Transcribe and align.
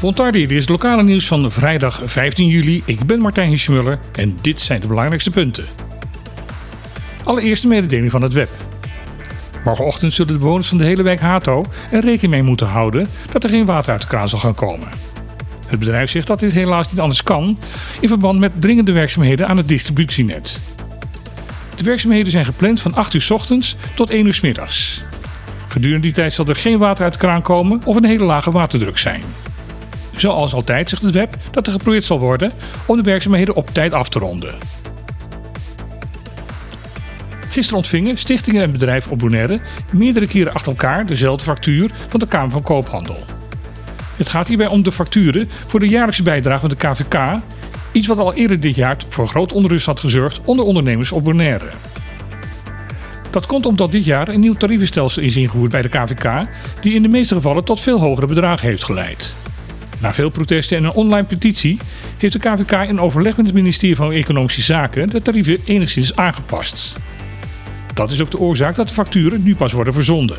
Bontardi, 0.00 0.40
dit 0.40 0.50
is 0.50 0.60
het 0.60 0.68
lokale 0.68 1.02
nieuws 1.02 1.26
van 1.26 1.52
vrijdag 1.52 2.00
15 2.04 2.46
juli. 2.46 2.82
Ik 2.84 3.04
ben 3.06 3.18
Martijn 3.18 3.48
Hiesmuller 3.48 3.98
en 4.12 4.36
dit 4.40 4.60
zijn 4.60 4.80
de 4.80 4.86
belangrijkste 4.86 5.30
punten. 5.30 5.64
Allereerst 7.24 7.62
de 7.62 7.68
mededeling 7.68 8.10
van 8.10 8.22
het 8.22 8.32
web. 8.32 8.48
Morgenochtend 9.64 10.14
zullen 10.14 10.32
de 10.32 10.38
bewoners 10.38 10.68
van 10.68 10.78
de 10.78 10.84
hele 10.84 11.02
wijk 11.02 11.20
Hato 11.20 11.64
er 11.90 12.00
rekening 12.00 12.32
mee 12.32 12.42
moeten 12.42 12.66
houden 12.66 13.06
dat 13.32 13.44
er 13.44 13.50
geen 13.50 13.64
water 13.64 13.92
uit 13.92 14.00
de 14.00 14.06
kraan 14.06 14.28
zal 14.28 14.38
gaan 14.38 14.54
komen. 14.54 14.88
Het 15.66 15.78
bedrijf 15.78 16.10
zegt 16.10 16.26
dat 16.26 16.40
dit 16.40 16.52
helaas 16.52 16.90
niet 16.90 17.00
anders 17.00 17.22
kan 17.22 17.58
in 18.00 18.08
verband 18.08 18.38
met 18.38 18.52
dringende 18.60 18.92
werkzaamheden 18.92 19.48
aan 19.48 19.56
het 19.56 19.68
distributienet. 19.68 20.58
De 21.76 21.82
werkzaamheden 21.82 22.30
zijn 22.30 22.44
gepland 22.44 22.80
van 22.80 22.94
8 22.94 23.14
uur 23.14 23.22
s 23.22 23.30
ochtends 23.30 23.76
tot 23.94 24.10
1 24.10 24.26
uur 24.26 24.34
s 24.34 24.40
middags. 24.40 25.00
Gedurende 25.74 26.00
die 26.00 26.12
tijd 26.12 26.32
zal 26.32 26.46
er 26.46 26.56
geen 26.56 26.78
water 26.78 27.04
uit 27.04 27.12
de 27.12 27.18
kraan 27.18 27.42
komen 27.42 27.80
of 27.84 27.96
een 27.96 28.04
hele 28.04 28.24
lage 28.24 28.50
waterdruk 28.50 28.98
zijn. 28.98 29.22
Zoals 30.16 30.54
altijd 30.54 30.88
zegt 30.88 31.02
het 31.02 31.12
web 31.12 31.36
dat 31.50 31.66
er 31.66 31.72
geprobeerd 31.72 32.04
zal 32.04 32.18
worden 32.18 32.52
om 32.86 32.96
de 32.96 33.02
werkzaamheden 33.02 33.54
op 33.54 33.70
tijd 33.70 33.92
af 33.92 34.08
te 34.08 34.18
ronden. 34.18 34.54
Gisteren 37.48 37.78
ontvingen 37.78 38.18
stichtingen 38.18 38.62
en 38.62 38.70
bedrijven 38.70 39.10
op 39.10 39.18
Bonaire 39.18 39.60
meerdere 39.92 40.26
keren 40.26 40.54
achter 40.54 40.72
elkaar 40.72 41.06
dezelfde 41.06 41.44
factuur 41.44 41.90
van 42.08 42.20
de 42.20 42.28
Kamer 42.28 42.50
van 42.50 42.62
Koophandel. 42.62 43.24
Het 44.16 44.28
gaat 44.28 44.48
hierbij 44.48 44.68
om 44.68 44.82
de 44.82 44.92
facturen 44.92 45.50
voor 45.66 45.80
de 45.80 45.88
jaarlijkse 45.88 46.22
bijdrage 46.22 46.60
van 46.60 46.68
de 46.68 46.76
KVK, 46.76 47.40
iets 47.92 48.06
wat 48.06 48.18
al 48.18 48.34
eerder 48.34 48.60
dit 48.60 48.74
jaar 48.74 48.96
voor 49.08 49.28
groot 49.28 49.52
onrust 49.52 49.86
had 49.86 50.00
gezorgd 50.00 50.40
onder 50.44 50.64
ondernemers 50.64 51.12
op 51.12 51.24
Bonaire. 51.24 51.66
Dat 53.34 53.46
komt 53.46 53.66
omdat 53.66 53.92
dit 53.92 54.04
jaar 54.04 54.28
een 54.28 54.40
nieuw 54.40 54.54
tarievenstelsel 54.54 55.22
is 55.22 55.36
ingevoerd 55.36 55.70
bij 55.70 55.82
de 55.82 55.88
KVK, 55.88 56.46
die 56.80 56.94
in 56.94 57.02
de 57.02 57.08
meeste 57.08 57.34
gevallen 57.34 57.64
tot 57.64 57.80
veel 57.80 58.00
hogere 58.00 58.26
bedragen 58.26 58.68
heeft 58.68 58.84
geleid. 58.84 59.32
Na 60.00 60.14
veel 60.14 60.30
protesten 60.30 60.76
en 60.76 60.84
een 60.84 60.92
online 60.92 61.26
petitie 61.26 61.78
heeft 62.18 62.32
de 62.32 62.38
KVK 62.38 62.88
in 62.88 63.00
overleg 63.00 63.36
met 63.36 63.46
het 63.46 63.54
ministerie 63.54 63.96
van 63.96 64.12
Economische 64.12 64.62
Zaken 64.62 65.06
de 65.06 65.22
tarieven 65.22 65.58
enigszins 65.64 66.16
aangepast. 66.16 66.92
Dat 67.94 68.10
is 68.10 68.20
ook 68.20 68.30
de 68.30 68.38
oorzaak 68.38 68.74
dat 68.74 68.88
de 68.88 68.94
facturen 68.94 69.42
nu 69.42 69.56
pas 69.56 69.72
worden 69.72 69.94
verzonden. 69.94 70.36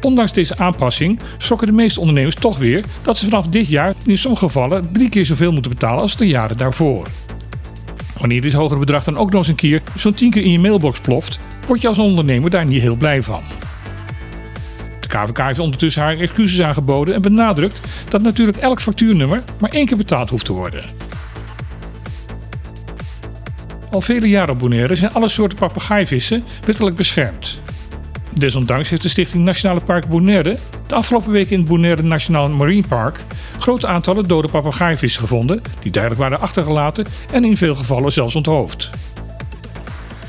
Ondanks 0.00 0.32
deze 0.32 0.58
aanpassing 0.58 1.20
schrokken 1.38 1.66
de 1.66 1.74
meeste 1.74 2.00
ondernemers 2.00 2.34
toch 2.34 2.58
weer 2.58 2.84
dat 3.02 3.16
ze 3.16 3.24
vanaf 3.24 3.46
dit 3.46 3.68
jaar 3.68 3.94
in 4.06 4.18
sommige 4.18 4.46
gevallen 4.46 4.92
drie 4.92 5.08
keer 5.08 5.24
zoveel 5.24 5.52
moeten 5.52 5.70
betalen 5.70 6.02
als 6.02 6.16
de 6.16 6.26
jaren 6.26 6.56
daarvoor. 6.56 7.06
Wanneer 8.18 8.40
dit 8.40 8.52
hogere 8.52 8.80
bedrag 8.80 9.04
dan 9.04 9.16
ook 9.16 9.30
nog 9.30 9.40
eens 9.40 9.48
een 9.48 9.54
keer 9.54 9.82
zo'n 9.96 10.14
10 10.14 10.30
keer 10.30 10.42
in 10.42 10.52
je 10.52 10.58
mailbox 10.58 11.00
ploft, 11.00 11.40
word 11.66 11.80
je 11.80 11.88
als 11.88 11.98
ondernemer 11.98 12.50
daar 12.50 12.64
niet 12.64 12.82
heel 12.82 12.96
blij 12.96 13.22
van. 13.22 13.42
De 15.00 15.06
KVK 15.08 15.38
heeft 15.38 15.58
ondertussen 15.58 16.02
haar 16.02 16.16
excuses 16.16 16.66
aangeboden 16.66 17.14
en 17.14 17.22
benadrukt 17.22 17.80
dat 18.08 18.22
natuurlijk 18.22 18.58
elk 18.58 18.80
factuurnummer 18.80 19.42
maar 19.60 19.70
één 19.70 19.86
keer 19.86 19.96
betaald 19.96 20.30
hoeft 20.30 20.44
te 20.44 20.52
worden. 20.52 20.84
Al 23.90 24.00
vele 24.00 24.28
jaren 24.28 24.54
op 24.54 24.58
Bonaire 24.58 24.96
zijn 24.96 25.12
alle 25.12 25.28
soorten 25.28 25.58
papegaaivissen 25.58 26.44
wettelijk 26.64 26.96
beschermd. 26.96 27.58
Desondanks 28.38 28.88
heeft 28.88 29.02
de 29.02 29.08
Stichting 29.08 29.44
Nationale 29.44 29.80
Park 29.80 30.08
Bonaire 30.08 30.58
de 30.86 30.94
afgelopen 30.94 31.32
week 31.32 31.50
in 31.50 31.58
het 31.58 31.68
Bonaire 31.68 32.02
Nationaal 32.02 32.48
Marine 32.48 32.86
Park 32.86 33.24
grote 33.58 33.86
aantallen 33.86 34.28
dode 34.28 34.48
papegaaivissen 34.48 35.20
gevonden 35.20 35.62
die 35.80 35.92
duidelijk 35.92 36.22
waren 36.22 36.40
achtergelaten 36.40 37.06
en 37.32 37.44
in 37.44 37.56
veel 37.56 37.74
gevallen 37.74 38.12
zelfs 38.12 38.34
onthoofd. 38.34 38.90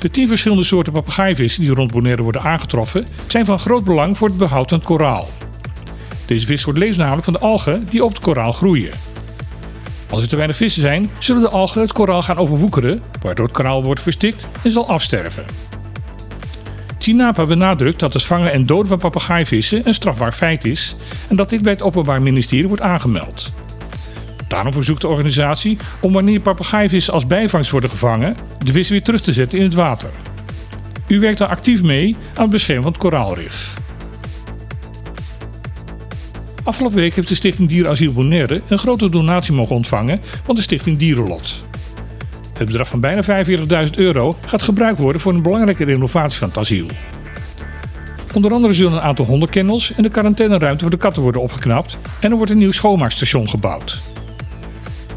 De 0.00 0.10
tien 0.10 0.28
verschillende 0.28 0.64
soorten 0.64 0.92
papegaaivissen 0.92 1.62
die 1.62 1.74
rond 1.74 1.92
Bonaire 1.92 2.22
worden 2.22 2.42
aangetroffen 2.42 3.06
zijn 3.26 3.44
van 3.44 3.58
groot 3.58 3.84
belang 3.84 4.16
voor 4.16 4.28
het 4.28 4.36
behoud 4.36 4.68
van 4.68 4.78
het 4.78 4.86
koraal. 4.86 5.28
Deze 6.26 6.46
vis 6.46 6.64
wordt 6.64 6.78
leeft 6.78 6.98
namelijk 6.98 7.24
van 7.24 7.32
de 7.32 7.38
algen 7.38 7.86
die 7.90 8.04
op 8.04 8.12
het 8.12 8.22
koraal 8.22 8.52
groeien. 8.52 8.90
Als 10.10 10.22
er 10.22 10.28
te 10.28 10.36
weinig 10.36 10.56
vissen 10.56 10.80
zijn, 10.80 11.10
zullen 11.18 11.42
de 11.42 11.48
algen 11.48 11.80
het 11.80 11.92
koraal 11.92 12.22
gaan 12.22 12.36
overwoekeren, 12.36 13.02
waardoor 13.22 13.46
het 13.46 13.54
koraal 13.54 13.82
wordt 13.82 14.00
verstikt 14.00 14.46
en 14.62 14.70
zal 14.70 14.88
afsterven. 14.88 15.44
Tinapa 16.98 17.46
benadrukt 17.46 17.98
dat 17.98 18.12
het 18.12 18.24
vangen 18.24 18.52
en 18.52 18.66
doden 18.66 18.86
van 18.86 18.98
papegaaivissen 18.98 19.86
een 19.86 19.94
strafbaar 19.94 20.32
feit 20.32 20.64
is 20.64 20.96
en 21.28 21.36
dat 21.36 21.50
dit 21.50 21.62
bij 21.62 21.72
het 21.72 21.82
Openbaar 21.82 22.22
Ministerie 22.22 22.68
wordt 22.68 22.82
aangemeld. 22.82 23.50
Daarom 24.50 24.72
verzoekt 24.72 25.00
de 25.00 25.08
organisatie 25.08 25.78
om 26.00 26.12
wanneer 26.12 26.40
papegaaivissen 26.40 27.12
als 27.12 27.26
bijvangst 27.26 27.70
worden 27.70 27.90
gevangen, 27.90 28.36
de 28.64 28.72
vissen 28.72 28.94
weer 28.94 29.04
terug 29.04 29.22
te 29.22 29.32
zetten 29.32 29.58
in 29.58 29.64
het 29.64 29.74
water. 29.74 30.10
U 31.08 31.18
werkt 31.20 31.38
daar 31.38 31.48
actief 31.48 31.82
mee 31.82 32.16
aan 32.34 32.42
het 32.42 32.50
beschermen 32.50 32.82
van 32.82 32.92
het 32.92 33.00
koraalrif. 33.00 33.74
Afgelopen 36.64 36.96
week 36.96 37.14
heeft 37.14 37.28
de 37.28 37.34
Stichting 37.34 37.68
Dierenasiel 37.68 38.12
Bonaire 38.12 38.62
een 38.68 38.78
grote 38.78 39.08
donatie 39.08 39.54
mogen 39.54 39.76
ontvangen 39.76 40.20
van 40.44 40.54
de 40.54 40.62
Stichting 40.62 40.98
Dierenlot. 40.98 41.60
Het 42.58 42.66
bedrag 42.66 42.88
van 42.88 43.00
bijna 43.00 43.44
45.000 43.86 43.90
euro 43.94 44.36
gaat 44.46 44.62
gebruikt 44.62 44.98
worden 44.98 45.20
voor 45.20 45.34
een 45.34 45.42
belangrijke 45.42 45.84
renovatie 45.84 46.38
van 46.38 46.48
het 46.48 46.58
asiel. 46.58 46.86
Onder 48.34 48.52
andere 48.52 48.72
zullen 48.72 48.92
een 48.92 49.00
aantal 49.00 49.24
hondenkennels 49.24 49.92
en 49.92 50.02
de 50.02 50.10
quarantaineruimte 50.10 50.80
voor 50.80 50.90
de 50.90 50.96
katten 50.96 51.22
worden 51.22 51.42
opgeknapt 51.42 51.96
en 52.20 52.30
er 52.30 52.36
wordt 52.36 52.52
een 52.52 52.58
nieuw 52.58 52.72
schoonmaakstation 52.72 53.48
gebouwd. 53.48 54.09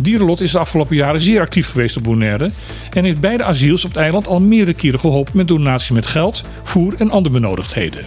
Dierenlot 0.00 0.40
is 0.40 0.50
de 0.50 0.58
afgelopen 0.58 0.96
jaren 0.96 1.20
zeer 1.20 1.40
actief 1.40 1.68
geweest 1.68 1.96
op 1.96 2.02
Bonaire 2.02 2.50
en 2.90 3.04
heeft 3.04 3.20
beide 3.20 3.44
asiels 3.44 3.84
op 3.84 3.90
het 3.90 3.98
eiland 3.98 4.26
al 4.26 4.40
meerdere 4.40 4.76
keren 4.76 5.00
geholpen 5.00 5.36
met 5.36 5.48
donaties 5.48 5.90
met 5.90 6.06
geld, 6.06 6.42
voer 6.62 6.94
en 6.98 7.10
andere 7.10 7.34
benodigdheden. 7.34 8.04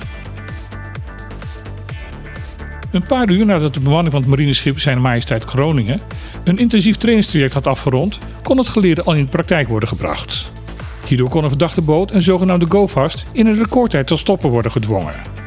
Een 2.92 3.04
paar 3.04 3.30
uur 3.30 3.46
nadat 3.46 3.74
de 3.74 3.80
bemanning 3.80 4.12
van 4.12 4.22
het 4.22 4.30
marineschip 4.30 4.80
Zijn 4.80 5.02
Majesteit 5.02 5.44
Groningen 5.44 6.02
een 6.44 6.58
intensief 6.58 6.98
trainingstraject 6.98 7.54
had 7.54 7.68
afgerond, 7.68 8.18
kon 8.44 8.58
het 8.58 8.68
geleerde 8.68 9.04
al 9.04 9.14
in 9.14 9.24
de 9.24 9.30
praktijk 9.30 9.68
worden 9.68 9.90
gebracht. 9.90 10.50
Hierdoor 11.08 11.30
kon 11.30 11.44
een 11.44 11.50
verdachte 11.50 11.82
boot, 11.82 12.12
een 12.12 12.22
zogenaamde 12.22 12.66
GoFast, 12.70 13.26
in 13.32 13.48
een 13.48 13.60
recordtijd 13.60 14.08
tot 14.08 14.20
stoppen 14.20 14.50
worden 14.50 14.72
gedwongen. 14.72 15.41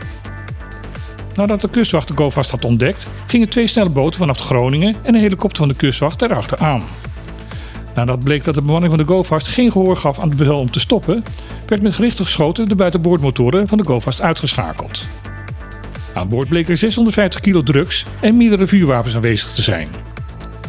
Nadat 1.37 1.61
de 1.61 1.71
kustwacht 1.71 2.09
de 2.09 2.17
GoFast 2.17 2.51
had 2.51 2.65
ontdekt, 2.65 3.07
gingen 3.27 3.49
twee 3.49 3.67
snelle 3.67 3.91
boten 3.91 4.19
vanaf 4.19 4.39
Groningen 4.39 4.95
en 5.03 5.15
een 5.15 5.21
helikopter 5.21 5.59
van 5.59 5.69
de 5.69 5.75
kustwacht 5.75 6.23
erachter 6.23 6.59
aan. 6.59 6.83
Nadat 7.95 8.25
bleek 8.25 8.45
dat 8.45 8.55
de 8.55 8.63
bemanning 8.63 8.95
van 8.95 9.07
de 9.07 9.13
GoFast 9.13 9.47
geen 9.47 9.73
gehoor 9.73 9.97
gaf 9.97 10.19
aan 10.19 10.29
het 10.29 10.39
bevel 10.39 10.59
om 10.59 10.71
te 10.71 10.81
stoppen, 10.81 11.25
werd 11.67 11.83
met 11.83 11.95
gerichte 11.95 12.25
geschoten 12.25 12.67
de 12.67 12.75
buitenboordmotoren 12.75 13.69
van 13.69 13.79
de 13.79 13.85
GoFast 13.85 14.21
uitgeschakeld. 14.21 15.03
Aan 16.15 16.29
boord 16.29 16.49
bleken 16.49 16.71
er 16.71 16.77
650 16.77 17.41
kilo 17.41 17.63
drugs 17.63 18.05
en 18.21 18.37
meerdere 18.37 18.67
vuurwapens 18.67 19.15
aanwezig 19.15 19.53
te 19.53 19.63
zijn. 19.63 19.89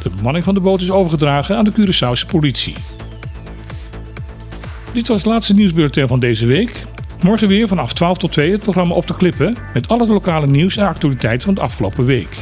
De 0.04 0.10
bemanning 0.16 0.44
van 0.44 0.54
de 0.54 0.60
boot 0.60 0.82
is 0.82 0.92
overgedragen 0.92 1.58
aan 1.58 1.66
de 1.66 1.72
Curaçaose 1.72 2.28
politie. 2.28 2.76
Dit 4.94 5.08
was 5.08 5.18
het 5.18 5.32
laatste 5.32 5.54
nieuwsbulletin 5.54 6.08
van 6.08 6.20
deze 6.20 6.46
week. 6.46 6.84
Morgen 7.26 7.48
weer 7.48 7.68
vanaf 7.68 7.94
12 7.94 8.18
tot 8.18 8.32
2 8.32 8.52
het 8.52 8.62
programma 8.62 8.94
Op 8.94 9.08
de 9.08 9.16
Klippen 9.16 9.56
met 9.74 9.88
al 9.88 10.00
het 10.00 10.08
lokale 10.08 10.48
nieuws 10.48 10.78
en 10.78 10.88
actualiteiten 10.88 11.46
van 11.46 11.54
de 11.54 11.62
afgelopen 11.62 12.06
week. 12.06 12.38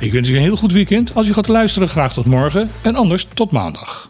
Ik 0.00 0.12
wens 0.12 0.28
u 0.28 0.34
een 0.36 0.42
heel 0.42 0.56
goed 0.56 0.72
weekend. 0.72 1.14
Als 1.14 1.28
u 1.28 1.32
gaat 1.32 1.48
luisteren, 1.48 1.88
graag 1.88 2.12
tot 2.12 2.26
morgen 2.26 2.70
en 2.82 2.94
anders 2.94 3.26
tot 3.34 3.50
maandag. 3.50 4.03